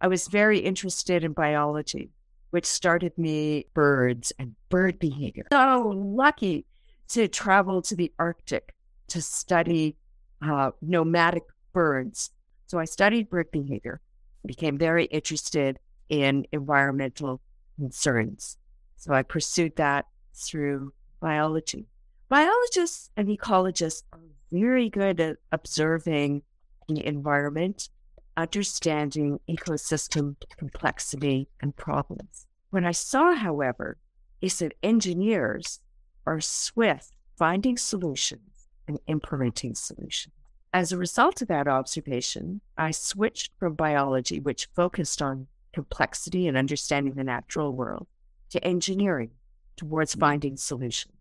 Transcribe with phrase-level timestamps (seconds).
[0.00, 2.10] I was very interested in biology,
[2.50, 5.46] which started me birds and bird behavior.
[5.52, 6.64] So lucky
[7.08, 8.74] to travel to the Arctic
[9.08, 9.96] to study
[10.42, 11.42] uh, nomadic
[11.72, 12.30] birds.
[12.66, 14.00] So I studied bird behavior,
[14.46, 15.78] became very interested
[16.08, 17.40] in environmental
[17.76, 18.56] concerns.
[18.96, 21.86] So I pursued that through biology.
[22.28, 24.20] Biologists and ecologists are
[24.52, 26.42] very good at observing
[26.88, 27.88] the environment,
[28.36, 32.46] understanding ecosystem complexity and problems.
[32.70, 33.98] What I saw, however,
[34.40, 35.80] is that engineers
[36.26, 40.34] are swift finding solutions and implementing solutions.
[40.72, 46.56] As a result of that observation, I switched from biology, which focused on complexity and
[46.56, 48.06] understanding the natural world,
[48.50, 49.30] to engineering
[49.76, 51.14] towards finding solutions.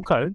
[0.00, 0.34] Okay.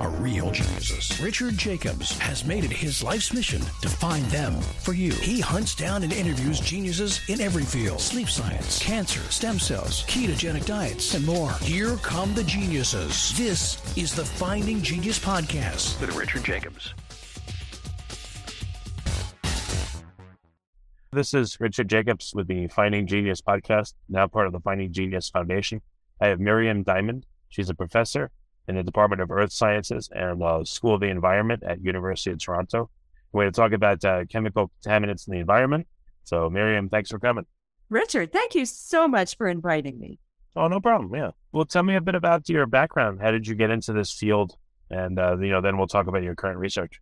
[0.00, 1.20] are real geniuses.
[1.20, 5.12] Richard Jacobs has made it his life's mission to find them for you.
[5.12, 10.66] He hunts down and interviews geniuses in every field sleep science, cancer, stem cells, ketogenic
[10.66, 11.52] diets, and more.
[11.60, 13.36] Here come the geniuses.
[13.36, 16.00] This is the Finding Genius Podcast.
[16.00, 16.94] With Richard Jacobs.
[21.10, 25.30] This is Richard Jacobs with the Finding Genius podcast, now part of the Finding Genius
[25.30, 25.80] Foundation.
[26.20, 27.24] I have Miriam Diamond.
[27.48, 28.30] She's a professor
[28.68, 32.38] in the Department of Earth Sciences and uh, School of the Environment at University of
[32.38, 32.90] Toronto.
[33.32, 35.86] We're going to talk about uh, chemical contaminants in the environment.
[36.24, 37.46] So, Miriam, thanks for coming.
[37.88, 40.18] Richard, thank you so much for inviting me.
[40.54, 41.14] Oh, no problem.
[41.14, 41.30] Yeah.
[41.52, 43.20] Well, tell me a bit about your background.
[43.20, 44.56] How did you get into this field?
[44.90, 47.00] And, uh, you know, then we'll talk about your current research.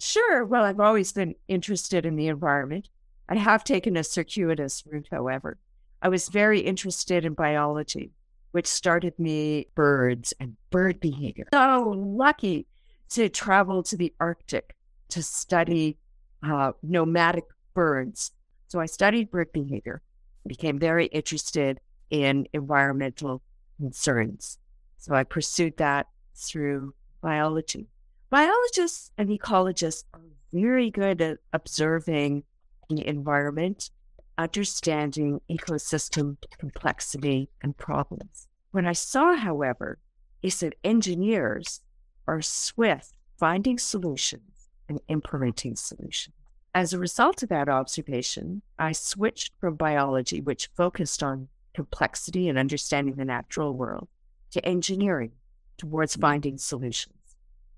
[0.00, 0.44] Sure.
[0.44, 2.88] Well, I've always been interested in the environment.
[3.28, 5.58] I have taken a circuitous route, however.
[6.02, 8.10] I was very interested in biology,
[8.54, 11.48] which started me birds and bird behavior.
[11.52, 12.68] So lucky
[13.08, 14.76] to travel to the Arctic
[15.08, 15.98] to study
[16.40, 18.30] uh, nomadic birds.
[18.68, 20.02] So I studied bird behavior,
[20.46, 23.42] became very interested in environmental
[23.80, 24.58] concerns.
[24.98, 26.06] So I pursued that
[26.36, 27.88] through biology.
[28.30, 30.20] Biologists and ecologists are
[30.52, 32.44] very good at observing
[32.88, 33.90] the environment,
[34.38, 38.48] understanding ecosystem complexity and problems.
[38.70, 39.98] What I saw, however,
[40.42, 41.80] is that engineers
[42.26, 46.34] are swift finding solutions and implementing solutions.
[46.74, 52.58] As a result of that observation, I switched from biology, which focused on complexity and
[52.58, 54.08] understanding the natural world,
[54.50, 55.32] to engineering
[55.78, 57.14] towards finding solutions.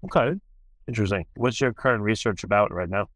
[0.04, 0.38] Okay.
[0.88, 1.26] Interesting.
[1.36, 3.08] What's your current research about right now?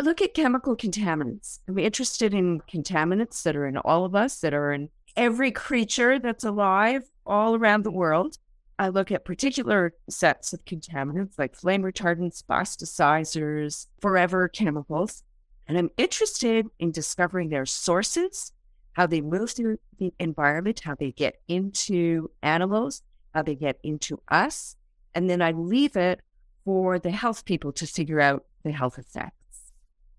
[0.00, 1.58] I look at chemical contaminants.
[1.68, 6.18] I'm interested in contaminants that are in all of us, that are in every creature
[6.18, 8.38] that's alive all around the world.
[8.78, 15.22] I look at particular sets of contaminants like flame retardants, plasticizers, forever chemicals.
[15.68, 18.52] And I'm interested in discovering their sources,
[18.94, 23.02] how they move through the environment, how they get into animals,
[23.34, 24.76] how they get into us.
[25.14, 26.22] And then I leave it
[26.64, 29.34] for the health people to figure out the health effects.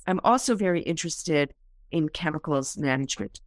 [0.07, 1.53] I'm also very interested
[1.91, 3.41] in chemicals management.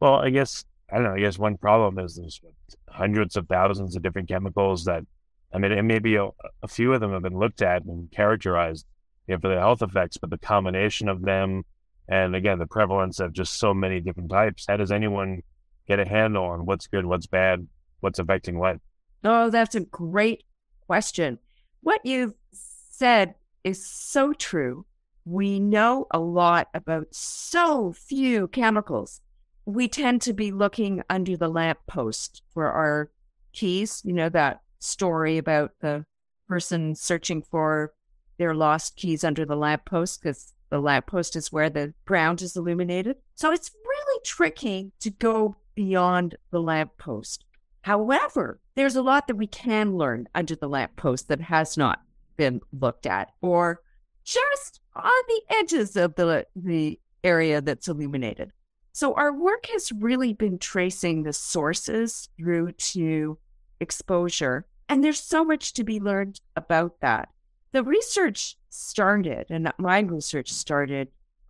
[0.00, 1.14] Well, I guess I don't know.
[1.14, 2.40] I guess one problem is there's
[2.88, 5.04] hundreds of thousands of different chemicals that
[5.52, 6.28] I mean, and maybe a,
[6.62, 8.86] a few of them have been looked at and characterized
[9.26, 11.64] you know, for their health effects, but the combination of them
[12.08, 14.66] and again the prevalence of just so many different types.
[14.68, 15.42] How does anyone
[15.88, 17.66] get a handle on what's good, what's bad,
[18.00, 18.78] what's affecting what?
[19.24, 20.44] Oh, that's a great
[20.86, 21.38] question.
[21.80, 24.86] What you've said is so true.
[25.26, 29.20] We know a lot about so few chemicals.
[29.64, 33.10] We tend to be looking under the lamppost for our
[33.52, 34.02] keys.
[34.04, 36.06] You know, that story about the
[36.46, 37.92] person searching for
[38.38, 43.16] their lost keys under the lamppost because the lamppost is where the ground is illuminated.
[43.34, 47.44] So it's really tricky to go beyond the lamppost.
[47.82, 52.00] However, there's a lot that we can learn under the lamppost that has not
[52.36, 53.80] been looked at or
[54.26, 58.52] just on the edges of the, the area that's illuminated.
[58.92, 63.38] So our work has really been tracing the sources through to
[63.80, 64.66] exposure.
[64.88, 67.28] And there's so much to be learned about that.
[67.72, 71.08] The research started, and my research started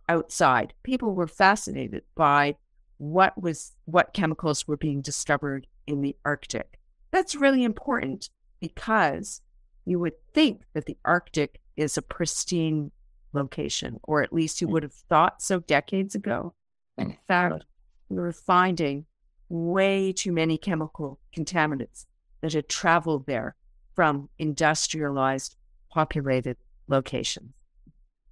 [0.09, 0.73] outside.
[0.83, 2.55] People were fascinated by
[2.97, 6.79] what was what chemicals were being discovered in the Arctic.
[7.11, 8.29] That's really important
[8.59, 9.41] because
[9.85, 12.91] you would think that the Arctic is a pristine
[13.33, 14.71] location, or at least you mm.
[14.71, 16.53] would have thought so decades ago.
[16.97, 17.17] In mm.
[17.27, 17.65] fact,
[18.09, 19.05] we were finding
[19.49, 22.05] way too many chemical contaminants
[22.41, 23.55] that had traveled there
[23.93, 25.55] from industrialized,
[25.89, 26.57] populated
[26.87, 27.53] locations.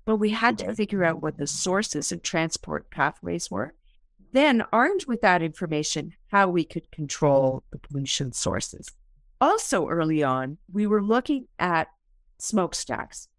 [0.06, 3.74] But we had to figure out what the sources and transport pathways were.
[4.34, 8.92] Then, armed with that information, how we could control the pollution sources.
[9.42, 11.88] Also, early on, we were looking at
[12.38, 13.30] smokestacks.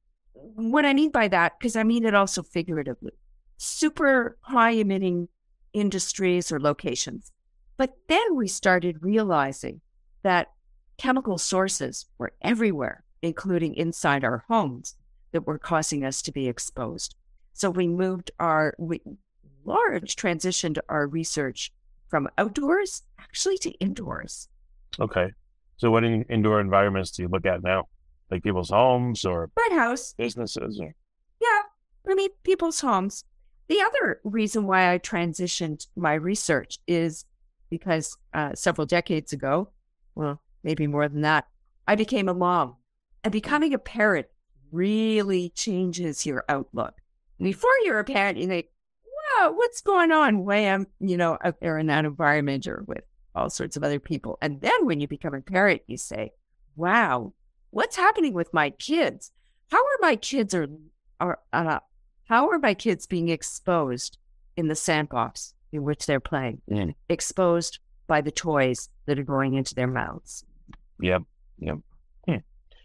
[0.55, 3.13] What I mean by that, because I mean it also figuratively,
[3.57, 5.29] super high emitting
[5.73, 7.33] industries or locations.
[7.77, 9.81] But then we started realizing
[10.23, 10.53] that
[10.97, 14.97] chemical sources were everywhere, including inside our homes,
[15.33, 17.15] that were causing us to be exposed.
[17.53, 19.01] So we moved our we,
[19.65, 21.73] large transitioned our research
[22.09, 24.49] from outdoors actually to indoors.
[25.01, 25.33] Okay.
[25.77, 27.89] So what in, indoor environments do you look at now?
[28.31, 30.95] Like people's homes or Red house, businesses or
[31.41, 31.63] yeah,
[32.09, 33.25] I mean people's homes.
[33.69, 37.25] The other reason why I transitioned my research is
[37.69, 39.71] because uh, several decades ago,
[40.15, 41.47] well, maybe more than that,
[41.87, 42.77] I became a mom.
[43.25, 44.27] And becoming a parent
[44.71, 46.95] really changes your outlook.
[47.41, 48.67] Before you're a parent, you think,
[49.37, 50.45] wow, what's going on?
[50.45, 54.01] Way I'm, you know, out there in that environment or with all sorts of other
[54.01, 54.39] people.
[54.41, 56.33] And then when you become a parent, you say,
[56.77, 57.33] wow,
[57.77, 59.33] what's happening with my kids?
[59.71, 60.67] How are my kids are,
[61.21, 61.81] are uh,
[62.25, 64.17] how are my kids being exposed
[64.57, 66.63] in the sandbox in which they're playing?
[66.71, 66.95] Mm.
[67.11, 70.45] Exposed by the toys that are going into their mouths.
[71.01, 71.23] Yep.
[71.59, 71.79] Yep.
[72.27, 72.37] Hmm.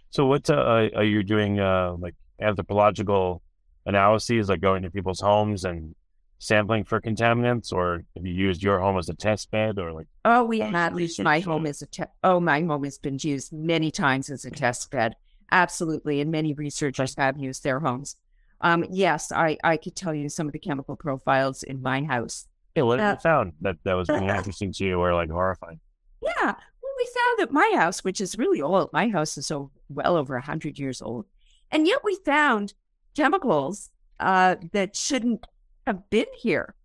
[0.10, 3.42] So what uh, are you doing uh, like anthropological
[3.86, 5.96] analyses, like going to people's homes and
[6.42, 10.08] sampling for contaminants, or have you used your home as a test bed, or like?
[10.26, 13.20] Oh, we have used my uh, home as a te- oh, my home has been
[13.22, 15.16] used many times as a test bed.
[15.52, 18.16] Absolutely, and many researchers have used their homes.
[18.60, 22.48] Um, yes, I I could tell you some of the chemical profiles in my house.
[22.74, 25.30] Hey, what have Uh, you found that that was really interesting to you, or like
[25.30, 25.80] horrifying?
[26.24, 29.70] Yeah, well, we found that my house, which is really old, my house is so
[29.90, 31.28] well over a hundred years old,
[31.70, 32.74] and yet we found
[33.16, 35.46] chemicals uh, that shouldn't
[35.88, 36.76] have been here.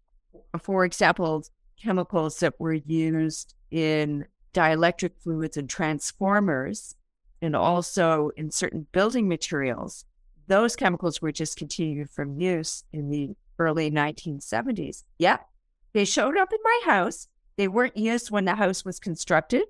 [0.63, 1.45] For example,
[1.81, 6.97] chemicals that were used in dielectric fluids and transformers,
[7.43, 10.07] and also in certain building materials.
[10.47, 15.05] Those chemicals were discontinued from use in the early 1970s.
[15.19, 15.47] Yep,
[15.93, 17.29] they showed up in my house.
[17.57, 19.65] They weren't used when the house was constructed.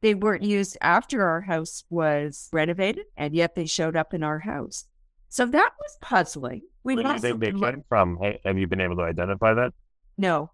[0.00, 4.40] They weren't used after our house was renovated, and yet they showed up in our
[4.40, 4.86] house.
[5.32, 6.60] So that was puzzling.
[6.84, 8.18] We Where do you also think they looked- came from?
[8.44, 9.72] Have you been able to identify that?
[10.18, 10.50] no,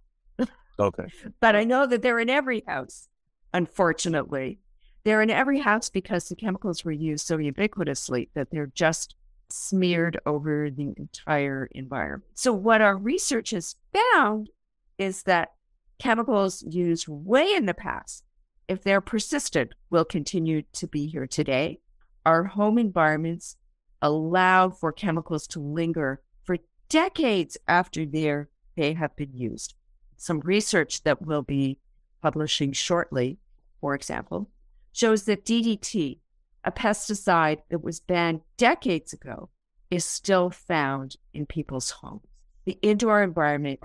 [0.79, 1.07] Okay.
[1.41, 3.09] but I know that they're in every house,
[3.53, 4.61] unfortunately.
[5.03, 9.17] They're in every house because the chemicals were used so ubiquitously that they're just
[9.51, 12.31] smeared over the entire environment.
[12.35, 14.51] So, what our research has found
[14.97, 15.55] is that
[15.99, 18.23] chemicals used way in the past,
[18.69, 21.81] if they're persistent, will continue to be here today.
[22.25, 23.57] Our home environments
[24.01, 26.59] allow for chemicals to linger for
[26.89, 29.75] decades after they have been used
[30.19, 31.79] some research that we'll be
[32.21, 33.39] publishing shortly,
[33.81, 34.51] for example,
[34.93, 36.19] shows that DDT,
[36.65, 39.49] a pesticide that was banned decades ago,
[39.91, 42.27] is still found in people's homes.
[42.67, 43.81] The indoor environment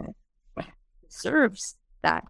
[0.56, 2.26] preserves that,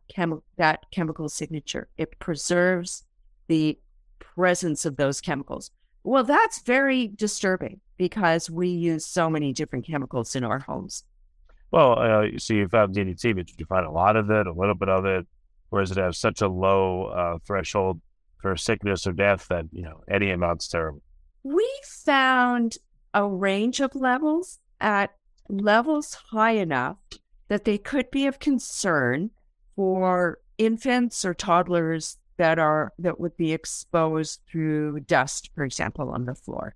[0.58, 1.88] that chemical signature.
[1.98, 3.06] It preserves
[3.48, 3.80] the
[4.20, 5.72] presence of those chemicals.
[6.04, 11.04] Well, that's very disturbing because we use so many different chemicals in our homes.
[11.72, 14.54] Well, uh, see, you found DDT, but did you find a lot of it, a
[14.54, 15.26] little bit of it,
[15.72, 18.00] or does it have such a low uh, threshold
[18.38, 21.02] for sickness or death that you know any amount's terrible?
[21.44, 22.78] We found
[23.14, 25.16] a range of levels at
[25.50, 26.98] levels high enough
[27.48, 29.32] that they could be of concern
[29.76, 36.26] for infants or toddlers that are that would be exposed through dust, for example, on
[36.26, 36.76] the floor.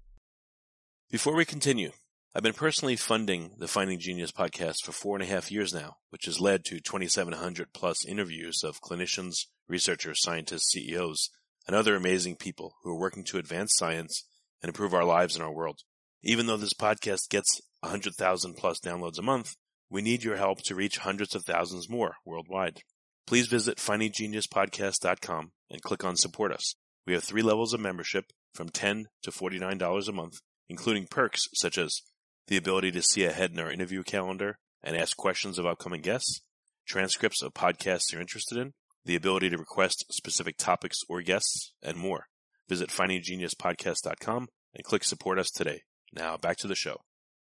[1.10, 1.92] Before we continue,
[2.36, 5.98] I've been personally funding the Finding Genius podcast for four and a half years now,
[6.10, 11.30] which has led to 2,700 plus interviews of clinicians, researchers, scientists, CEOs,
[11.66, 14.24] and other amazing people who are working to advance science
[14.62, 15.80] and improve our lives and our world.
[16.22, 19.56] Even though this podcast gets 100,000 plus downloads a month,
[19.90, 22.82] we need your help to reach hundreds of thousands more worldwide.
[23.28, 26.76] Please visit findinggeniuspodcast.com and click on support us.
[27.06, 31.78] We have three levels of membership from 10 to $49 a month, including perks such
[31.78, 32.02] as
[32.48, 36.42] the ability to see ahead in our interview calendar and ask questions of upcoming guests,
[36.88, 41.98] transcripts of podcasts you're interested in, the ability to request specific topics or guests, and
[41.98, 42.28] more.
[42.70, 45.82] Visit findinggeniuspodcast.com and click support us today.
[46.14, 47.02] Now back to the show.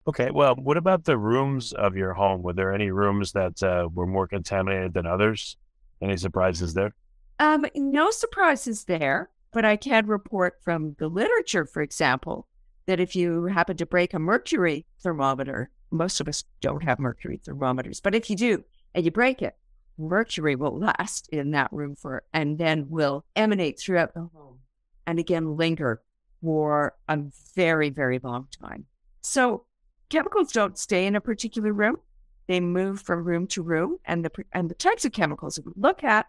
[0.07, 0.31] Okay.
[0.33, 2.43] Well, what about the rooms of your home?
[2.43, 5.57] Were there any rooms that uh, were more contaminated than others?
[6.03, 6.95] Any surprises there?
[7.39, 12.49] Um, no surprises there, but I can report from the literature, for example,
[12.87, 17.41] that if you happen to break a mercury thermometer, most of us don't have mercury
[17.45, 19.57] thermometers, but if you do and you break it,
[19.99, 24.59] mercury will last in that room for and then will emanate throughout the home
[25.07, 26.03] and again linger
[26.43, 27.19] for a
[27.55, 28.87] very, very long time.
[29.21, 29.65] So
[30.09, 31.99] chemicals don't stay in a particular room.
[32.47, 35.73] They move from room to room, and the and the types of chemicals that we
[35.77, 36.27] look at,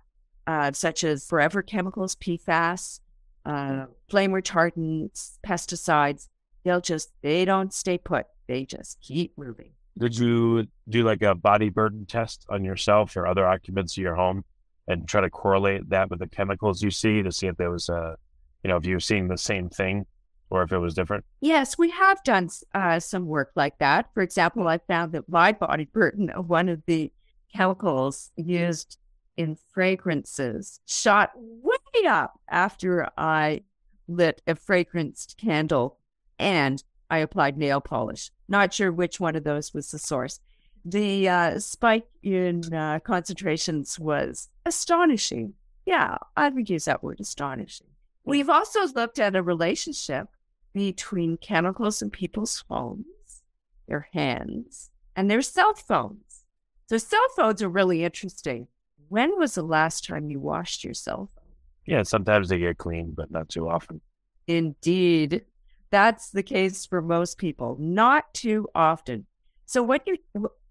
[0.47, 2.99] uh, such as forever chemicals, PFAS,
[3.45, 6.27] uh, flame retardants, pesticides,
[6.63, 8.27] they'll just they don't stay put.
[8.47, 9.71] They just keep moving.
[9.97, 14.15] Did you do like a body burden test on yourself or other occupants of your
[14.15, 14.43] home
[14.87, 17.89] and try to correlate that with the chemicals you see to see if there was
[17.89, 18.17] a,
[18.63, 20.05] you know, if you were seeing the same thing
[20.53, 21.25] or if it was different?
[21.41, 24.09] Yes, we have done uh, some work like that.
[24.13, 27.11] For example, I found that my body burden of one of the
[27.53, 28.97] chemicals used
[29.35, 33.61] in fragrances shot way up after I
[34.07, 35.97] lit a fragranced candle
[36.37, 38.31] and I applied nail polish.
[38.47, 40.39] Not sure which one of those was the source.
[40.85, 45.53] The uh, spike in uh, concentrations was astonishing.
[45.85, 47.87] Yeah, I would use that word astonishing.
[48.25, 50.27] We've also looked at a relationship
[50.73, 53.43] between chemicals in people's homes,
[53.87, 56.43] their hands, and their cell phones.
[56.87, 58.67] So, cell phones are really interesting.
[59.09, 61.45] When was the last time you washed your cell phone?
[61.85, 64.01] Yeah, sometimes they get clean, but not too often.
[64.47, 65.43] Indeed.
[65.91, 69.27] That's the case for most people, not too often.
[69.65, 70.17] So what you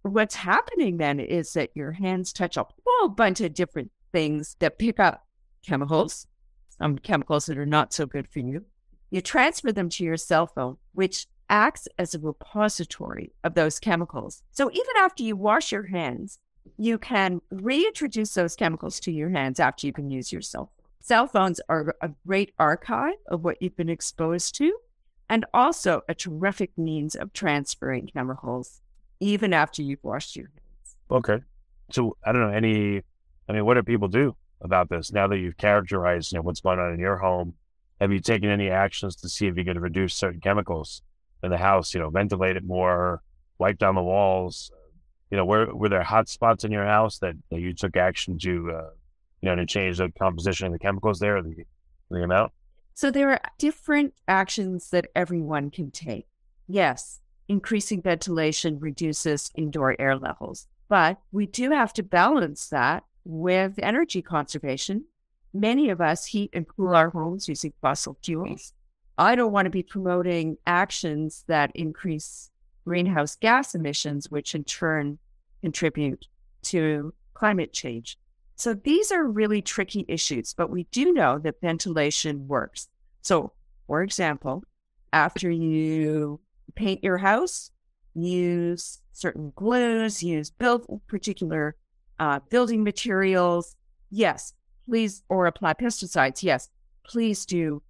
[0.03, 4.79] what's happening then is that your hands touch a whole bunch of different things that
[4.79, 5.25] pick up
[5.65, 6.27] chemicals,
[6.77, 8.65] some chemicals that are not so good for you.
[9.12, 14.42] You transfer them to your cell phone, which acts as a repository of those chemicals.
[14.52, 16.38] So even after you wash your hands,
[16.78, 20.87] you can reintroduce those chemicals to your hands after you can use your cell phone.
[21.00, 24.75] Cell phones are a great archive of what you've been exposed to
[25.28, 28.81] and also a terrific means of transferring chemicals
[29.21, 30.97] even after you've washed your hands.
[31.11, 31.45] Okay.
[31.90, 33.02] So I don't know any
[33.47, 36.62] I mean what do people do about this now that you've characterized you know, what's
[36.62, 37.52] going on in your home?
[38.03, 41.03] Have you taken any actions to see if you can reduce certain chemicals
[41.45, 43.23] in the house, you know, ventilate it more,
[43.59, 44.73] wipe down the walls?
[45.31, 48.39] You know, were were there hot spots in your house that, that you took action
[48.41, 48.91] to uh,
[49.41, 51.55] you know, to change the composition of the chemicals there, the
[52.11, 52.51] the amount?
[52.95, 56.27] So there are different actions that everyone can take.
[56.67, 63.79] Yes, increasing ventilation reduces indoor air levels, but we do have to balance that with
[63.79, 65.05] energy conservation.
[65.55, 68.73] Many of us heat and cool our homes using fossil fuels.
[69.19, 72.51] I don't want to be promoting actions that increase
[72.85, 75.19] greenhouse gas emissions, which in turn
[75.61, 76.27] contribute
[76.63, 78.19] to climate change.
[78.57, 82.89] So these are really tricky issues, but we do know that ventilation works.
[83.23, 83.53] So,
[83.87, 84.65] for example,
[85.13, 86.41] after you
[86.75, 87.71] paint your house,
[88.15, 91.77] use certain glues, use build particular
[92.19, 93.77] uh, building materials.
[94.11, 94.55] Yes,
[94.89, 96.43] please, or apply pesticides.
[96.43, 96.69] Yes,
[97.05, 97.83] please do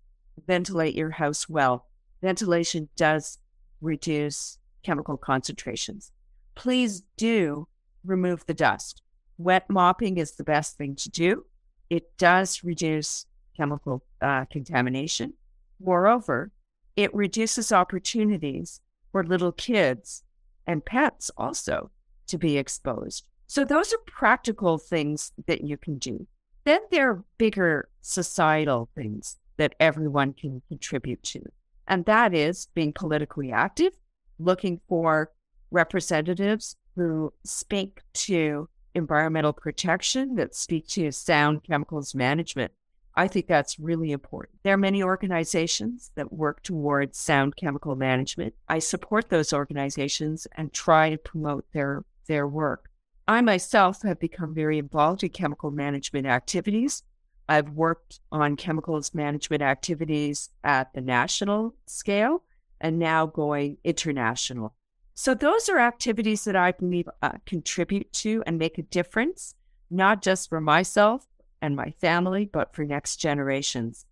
[0.46, 1.86] ventilate your house well.
[2.22, 3.38] Ventilation does
[3.80, 6.12] reduce chemical concentrations.
[6.54, 7.68] Please do
[8.04, 9.02] remove the dust
[9.42, 11.44] wet mopping is the best thing to do.
[11.90, 15.34] It does reduce chemical uh, contamination.
[15.80, 16.52] Moreover,
[16.96, 18.80] it reduces opportunities
[19.10, 20.22] for little kids
[20.66, 21.90] and pets also
[22.28, 23.26] to be exposed.
[23.46, 26.26] So, those are practical things that you can do.
[26.64, 31.40] Then there are bigger societal things that everyone can contribute to.
[31.88, 33.92] And that is being politically active,
[34.38, 35.30] looking for
[35.70, 42.72] representatives who speak to environmental protection that speak to sound chemicals management.
[43.14, 44.58] I think that's really important.
[44.62, 48.54] There are many organizations that work towards sound chemical management.
[48.68, 52.88] I support those organizations and try to promote their, their work.
[53.28, 57.04] I myself have become very involved in chemical management activities.
[57.48, 62.42] I've worked on chemicals management activities at the national scale
[62.80, 64.74] and now going international.
[65.14, 69.54] So those are activities that I believe uh, contribute to and make a difference,
[69.90, 71.26] not just for myself
[71.60, 74.04] and my family, but for next generations.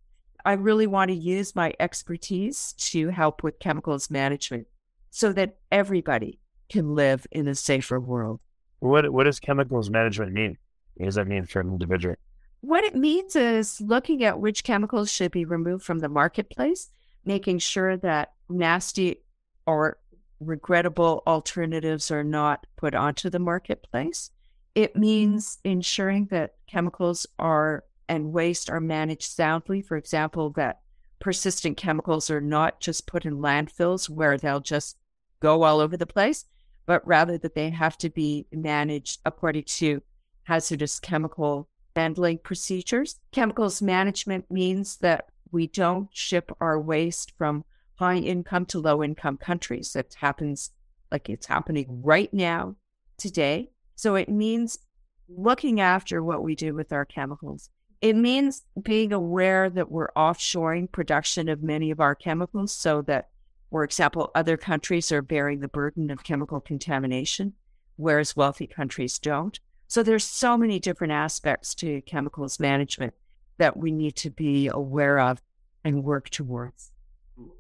[0.45, 4.69] I really want to use my expertise to help with chemicals management
[5.11, 6.39] so that everybody
[6.69, 8.41] can live in a safer world.
[8.81, 10.59] What what does chemicals management mean?
[10.95, 12.17] What does that mean for an individual?
[12.63, 16.91] What it means is looking at which chemicals should be removed from the marketplace,
[17.25, 19.23] making sure that nasty
[19.67, 19.99] or
[20.41, 24.31] regrettable alternatives are not put onto the marketplace.
[24.75, 29.81] It means ensuring that chemicals are and waste are managed soundly.
[29.83, 30.81] For example, that
[31.19, 34.97] persistent chemicals are not just put in landfills where they'll just
[35.41, 36.45] go all over the place,
[36.91, 40.03] but rather that they have to be managed according to
[40.43, 43.21] hazardous chemical handling procedures.
[43.31, 49.37] Chemicals management means that we don't ship our waste from high income to low income
[49.37, 49.93] countries.
[49.93, 50.73] That happens
[51.13, 52.75] like it's happening right now,
[53.17, 53.71] today.
[53.95, 54.81] So it means
[55.29, 57.71] looking after what we do with our chemicals.
[58.01, 63.29] It means being aware that we're offshoring production of many of our chemicals so that,
[63.71, 67.55] for example, other countries are bearing the burden of chemical contamination,
[67.97, 69.61] whereas wealthy countries don't.
[69.87, 73.15] So there's so many different aspects to chemicals management
[73.59, 75.41] that we need to be aware of
[75.85, 76.93] and work towards.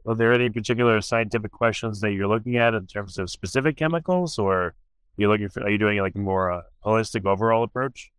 [0.07, 4.39] Are there any particular scientific questions that you're looking at in terms of specific chemicals,
[4.39, 4.75] or are
[5.17, 5.63] you looking for?
[5.63, 8.11] Are you doing like more a holistic overall approach?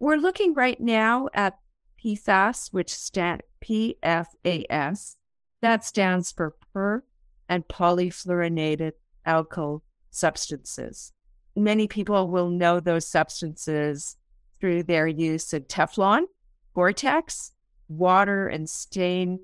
[0.00, 1.58] We're looking right now at
[2.02, 5.16] PFAS, which stand PFAS.
[5.60, 7.04] That stands for per
[7.48, 8.92] and polyfluorinated
[9.26, 11.12] alkyl substances.
[11.56, 14.16] Many people will know those substances
[14.60, 16.24] through their use in Teflon,
[16.74, 17.52] Gore-Tex,
[17.88, 19.38] water and stain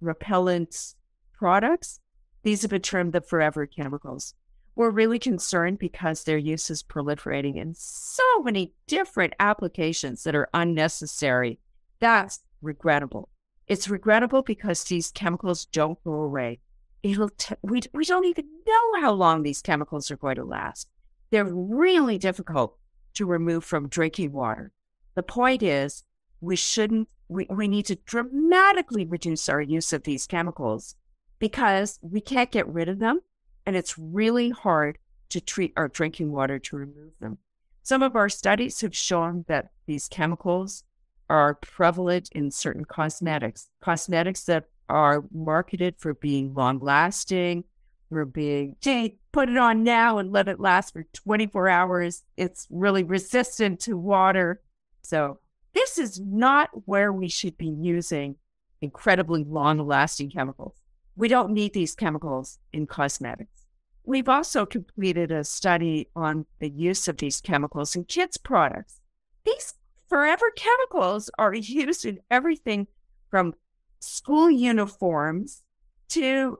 [0.00, 0.94] repellent
[1.32, 2.00] products.
[2.42, 4.34] These have been termed the forever chemicals.
[4.76, 10.48] We're really concerned because their use is proliferating in so many different applications that are
[10.54, 11.58] unnecessary
[12.00, 13.28] that's regrettable.
[13.66, 16.60] It's regrettable because these chemicals don't go away.
[17.02, 20.88] It'll t- we, we don't even know how long these chemicals are going to last.
[21.30, 22.76] They're really difficult
[23.14, 24.72] to remove from drinking water.
[25.14, 26.04] The point is,
[26.40, 30.94] we shouldn't, we, we need to dramatically reduce our use of these chemicals
[31.38, 33.20] because we can't get rid of them.
[33.66, 37.38] And it's really hard to treat our drinking water to remove them.
[37.82, 40.84] Some of our studies have shown that these chemicals
[41.28, 47.64] are prevalent in certain cosmetics, cosmetics that are marketed for being long lasting,
[48.08, 52.24] for being, gee, put it on now and let it last for 24 hours.
[52.36, 54.60] It's really resistant to water.
[55.02, 55.40] So,
[55.74, 58.36] this is not where we should be using
[58.80, 60.74] incredibly long lasting chemicals.
[61.16, 63.66] We don't need these chemicals in cosmetics.
[64.04, 69.00] We've also completed a study on the use of these chemicals in kids' products.
[69.44, 69.74] These
[70.08, 72.86] forever chemicals are used in everything
[73.30, 73.54] from
[74.00, 75.62] school uniforms
[76.08, 76.58] to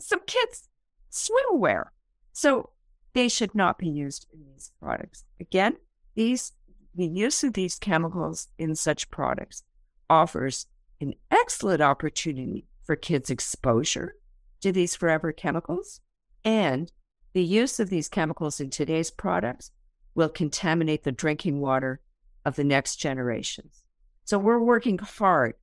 [0.00, 0.68] some kids'
[1.10, 1.86] swimwear.
[2.32, 2.70] So
[3.12, 5.24] they should not be used in these products.
[5.40, 5.76] Again,
[6.14, 6.52] these
[6.96, 9.64] the use of these chemicals in such products
[10.08, 10.66] offers
[11.00, 14.14] an excellent opportunity for kids' exposure
[14.60, 16.00] to these forever chemicals.
[16.44, 16.92] And
[17.32, 19.72] the use of these chemicals in today's products
[20.14, 22.00] will contaminate the drinking water
[22.44, 23.82] of the next generations.
[24.24, 25.54] So we're working hard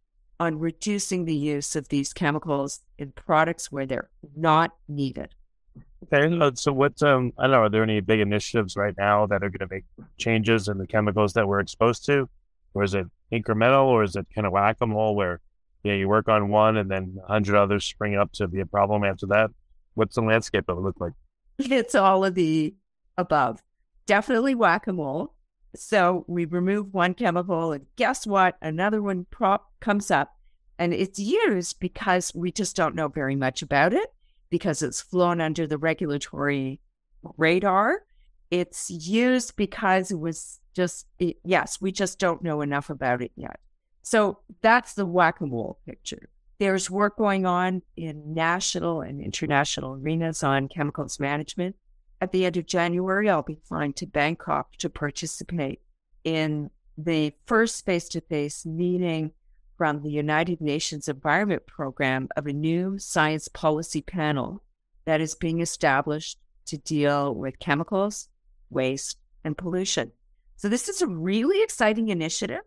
[0.42, 5.36] on reducing the use of these chemicals in products where they're not needed.
[6.12, 7.00] Okay, so what?
[7.04, 7.62] Um, I don't know.
[7.62, 9.84] Are there any big initiatives right now that are going to make
[10.18, 12.28] changes in the chemicals that we're exposed to,
[12.74, 15.42] or is it incremental, or is it kind of whack a mole where,
[15.84, 18.66] yeah, you work on one and then a hundred others spring up to be a
[18.66, 19.52] problem after that?
[19.94, 21.14] What's the landscape of it look like?
[21.60, 22.74] It's all of the
[23.16, 23.62] above.
[24.08, 25.36] Definitely whack a mole.
[25.76, 28.58] So we remove one chemical, and guess what?
[28.62, 30.36] Another one prop comes up,
[30.78, 34.14] and it's used because we just don't know very much about it
[34.50, 36.82] because it's flown under the regulatory
[37.38, 38.04] radar.
[38.50, 43.32] It's used because it was just, it, yes, we just don't know enough about it
[43.36, 43.60] yet.
[44.04, 46.30] So that's the whack a mole picture.
[46.60, 51.76] There's work going on in national and international arenas on chemicals management
[52.22, 55.82] at the end of January, I'll be flying to Bangkok to participate
[56.24, 59.32] in the first face to face meeting
[59.76, 64.62] from the United Nations Environment Program of a new science policy panel
[65.06, 68.30] that is being established to deal with chemicals,
[68.70, 70.12] waste, and pollution.
[70.58, 72.62] So, this is a really exciting initiative.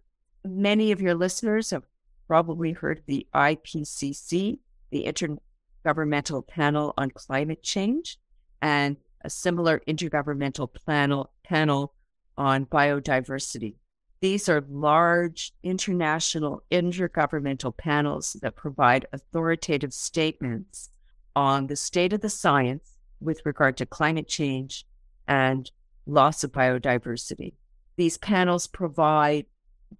[0.44, 1.84] Many of your listeners have
[2.26, 4.58] probably heard the IPCC,
[4.90, 5.38] the
[5.84, 8.18] Intergovernmental Panel on Climate Change.
[8.60, 11.94] And a similar intergovernmental panel, panel
[12.36, 13.76] on biodiversity.
[14.20, 20.90] These are large international intergovernmental panels that provide authoritative statements
[21.36, 24.86] on the state of the science with regard to climate change
[25.26, 25.70] and
[26.06, 27.54] loss of biodiversity.
[27.96, 29.46] These panels provide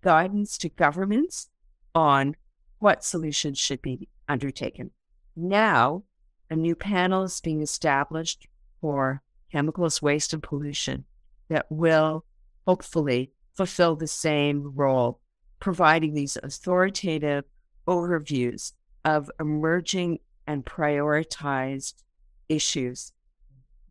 [0.03, 1.49] guidance to governments
[1.95, 2.37] on
[2.79, 4.91] what solutions should be undertaken.
[5.37, 6.05] Now,
[6.51, 8.47] a new panel is being established
[8.85, 11.07] for chemicals, waste, and pollution
[11.49, 12.23] that will
[12.66, 15.20] hopefully fulfill the same role,
[15.59, 17.44] providing these authoritative
[17.88, 21.94] overviews of emerging and prioritized
[22.51, 23.12] issues.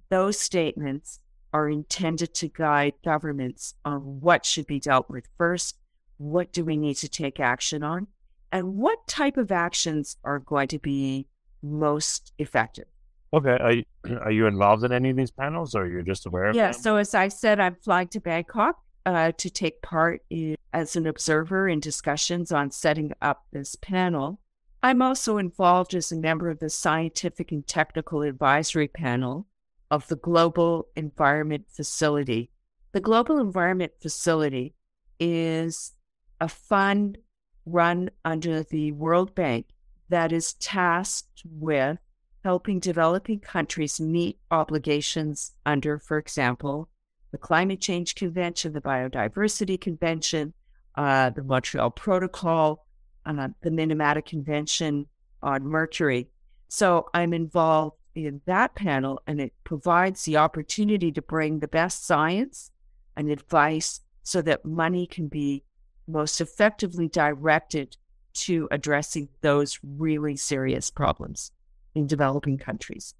[0.09, 1.19] Those statements
[1.53, 5.79] are intended to guide governments on what should be dealt with first,
[6.17, 8.05] what do we need to take action on,
[8.51, 11.25] and what type of actions are going to be
[11.63, 12.85] most effective.
[13.33, 13.57] Okay.
[13.59, 13.83] Are you,
[14.21, 16.71] are you involved in any of these panels or you're just aware of Yeah.
[16.71, 16.81] them?
[16.81, 21.07] So, as I said, I'm flying to Bangkok uh, to take part in, as an
[21.07, 24.39] observer in discussions on setting up this panel.
[24.81, 29.47] I'm also involved as a member of the Scientific and Technical Advisory Panel
[29.89, 32.49] of the Global Environment Facility.
[32.91, 34.75] The Global Environment Facility
[35.19, 35.93] is
[36.41, 37.17] a fund
[37.65, 39.67] run under the World Bank
[40.09, 41.97] that is tasked with
[42.43, 46.89] helping developing countries meet obligations under, for example,
[47.31, 50.53] the Climate Change Convention, the Biodiversity Convention,
[50.95, 52.85] uh, the Montreal Protocol,
[53.25, 55.07] uh, the Minamata Convention
[55.41, 56.27] on Mercury.
[56.67, 62.05] So I'm involved in that panel, and it provides the opportunity to bring the best
[62.05, 62.71] science
[63.15, 65.63] and advice so that money can be
[66.07, 67.95] most effectively directed
[68.33, 71.52] to addressing those really serious problems
[71.95, 73.13] in developing countries.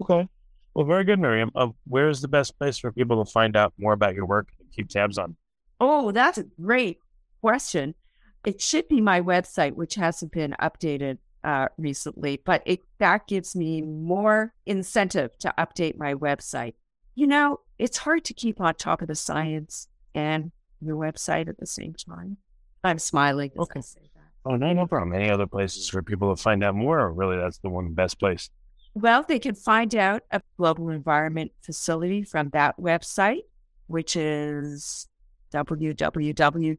[0.00, 0.28] Okay.
[0.74, 1.50] Well, very good, Miriam.
[1.54, 4.48] Uh, where is the best place for people to find out more about your work
[4.58, 5.36] and keep tabs on?
[5.80, 6.98] Oh, that's a great
[7.40, 7.94] question.
[8.44, 13.54] It should be my website, which hasn't been updated uh, recently, but it that gives
[13.54, 16.74] me more incentive to update my website.
[17.14, 21.58] You know, it's hard to keep on top of the science and your website at
[21.58, 22.38] the same time.
[22.82, 23.80] I'm smiling Okay.
[24.44, 25.14] Oh, no, no problem.
[25.14, 27.00] Any other places for people to find out more?
[27.00, 28.50] Or really, that's the one best place.
[28.94, 33.42] Well, they can find out a global environment facility from that website,
[33.86, 35.08] which is
[35.52, 36.78] www.gef,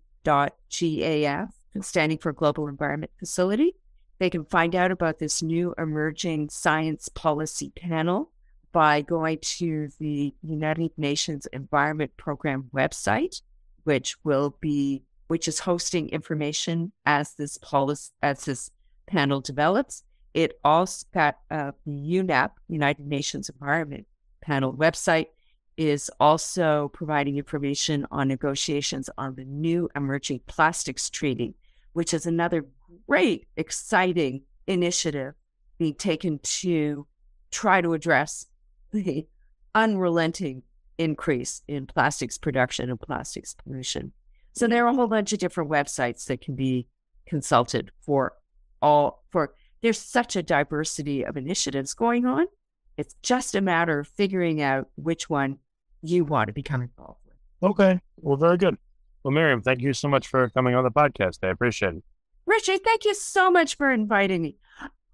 [1.82, 3.75] standing for Global Environment Facility.
[4.19, 8.32] They can find out about this new emerging science policy panel
[8.71, 13.41] by going to the United Nations Environment Program website,
[13.84, 18.69] which will be which is hosting information as this policy as this
[19.07, 20.03] panel develops.
[20.33, 24.05] It also got uh, UNEP, United Nations Environment
[24.41, 25.27] Panel website,
[25.77, 31.55] is also providing information on negotiations on the new emerging plastics treaty,
[31.93, 32.65] which is another
[33.07, 35.33] great, exciting initiative
[35.77, 37.07] being taken to
[37.51, 38.47] try to address
[38.91, 39.27] the
[39.73, 40.63] unrelenting
[40.97, 44.13] increase in plastics production and plastics pollution.
[44.55, 46.87] So there are a whole bunch of different websites that can be
[47.27, 48.33] consulted for
[48.81, 52.45] all for there's such a diversity of initiatives going on.
[52.97, 55.57] It's just a matter of figuring out which one
[56.01, 57.71] you want to become involved with.
[57.71, 57.99] Okay.
[58.17, 58.77] Well, very good.
[59.23, 61.39] Well, Miriam, thank you so much for coming on the podcast.
[61.43, 62.03] I appreciate it.
[62.45, 64.57] Richard, thank you so much for inviting me.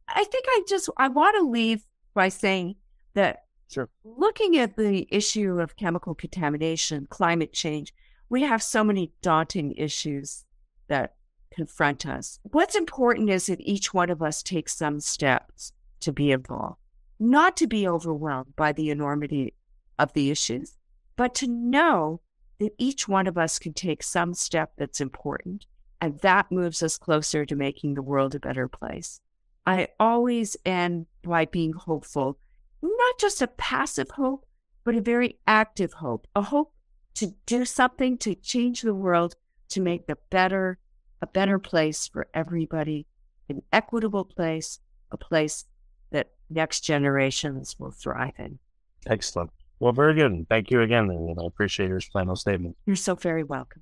[0.07, 2.75] I think I just I want to leave by saying
[3.15, 3.89] that Sure.
[4.03, 7.93] looking at the issue of chemical contamination, climate change,
[8.31, 10.45] we have so many daunting issues
[10.87, 11.15] that
[11.53, 12.39] confront us.
[12.43, 16.79] What's important is that each one of us takes some steps to be involved,
[17.19, 19.53] not to be overwhelmed by the enormity
[19.99, 20.77] of the issues,
[21.17, 22.21] but to know
[22.59, 25.65] that each one of us can take some step that's important.
[25.99, 29.19] And that moves us closer to making the world a better place.
[29.65, 32.39] I always end by being hopeful,
[32.81, 34.45] not just a passive hope,
[34.85, 36.73] but a very active hope, a hope
[37.15, 39.35] to do something to change the world,
[39.69, 40.79] to make the better,
[41.21, 43.07] a better place for everybody,
[43.49, 44.79] an equitable place,
[45.11, 45.65] a place
[46.11, 48.59] that next generations will thrive in.
[49.07, 49.51] Excellent.
[49.79, 50.31] Well, very good.
[50.31, 51.09] And thank you again.
[51.09, 52.77] And I appreciate your final statement.
[52.85, 53.81] You're so very welcome.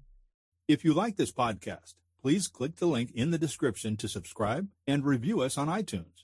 [0.68, 5.06] If you like this podcast, please click the link in the description to subscribe and
[5.06, 6.24] review us on iTunes.